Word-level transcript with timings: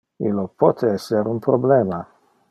Illo 0.27 0.45
pote 0.63 0.89
ser 1.03 1.21
un 1.33 1.43
problema. 1.49 2.01